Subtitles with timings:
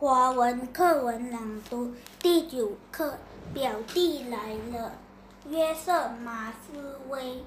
[0.00, 3.18] 华文课文朗读第九课，
[3.52, 4.92] 表弟来了。
[5.46, 7.44] 约瑟马斯威，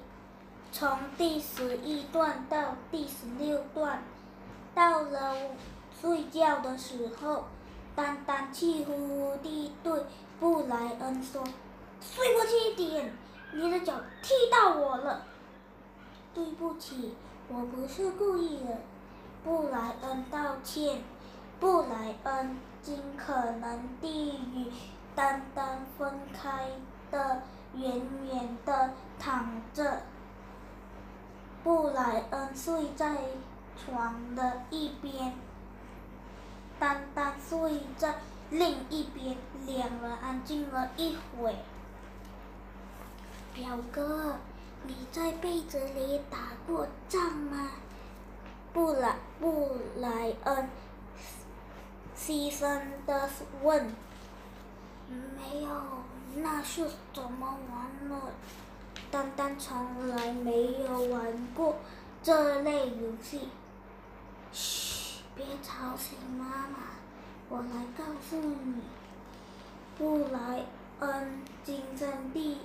[0.70, 4.04] 从第十一段到第十六段，
[4.72, 5.34] 到了
[6.00, 7.46] 睡觉的时候，
[7.96, 10.04] 丹丹气呼呼地对
[10.38, 11.42] 布莱恩说
[12.00, 13.12] ：“睡过去一点，
[13.52, 15.24] 你的脚踢到我了。”
[16.32, 17.16] 对不起，
[17.48, 18.78] 我不是故意的。
[19.42, 21.02] 布莱恩道歉。
[21.60, 22.33] 布莱恩
[22.82, 24.72] 尽可能地与
[25.14, 26.70] 丹丹分开
[27.10, 27.42] 的
[27.74, 30.02] 远远的躺着。
[31.62, 33.16] 布莱恩睡在
[33.76, 35.32] 床的一边，
[36.78, 38.16] 丹丹睡在
[38.50, 41.56] 另一边，两人安静了一会。
[43.54, 44.36] 表哥，
[44.86, 47.70] 你在被子里打过仗吗？
[48.72, 50.68] 布莱布莱恩。
[52.16, 53.28] 牺牲的
[53.62, 53.92] 问
[55.08, 55.68] ：“没有，
[56.36, 58.20] 那是怎么玩呢？
[59.10, 61.76] 丹丹从来没有玩过
[62.22, 63.48] 这类游戏。
[64.52, 66.78] ”“嘘，别吵醒妈妈，
[67.48, 68.82] 我来告诉你。”
[69.98, 70.64] 布莱
[71.00, 72.58] 恩精神地、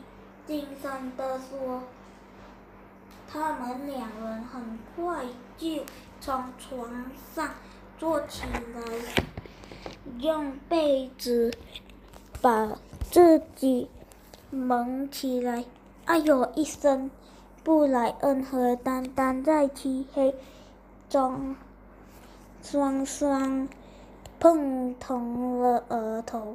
[0.47, 1.83] 精神地说。
[3.31, 5.23] 他们两人很快
[5.55, 5.85] 就
[6.19, 6.89] 从床
[7.35, 7.51] 上
[7.99, 8.81] 坐起来。
[10.19, 11.53] 用被子
[12.41, 12.77] 把
[13.11, 13.89] 自己
[14.49, 15.65] 蒙起来。
[16.05, 17.11] 哎呦一声，
[17.63, 20.33] 布莱恩和丹丹在漆黑
[21.09, 21.55] 中
[22.63, 23.67] 双双
[24.39, 26.47] 碰疼了额头。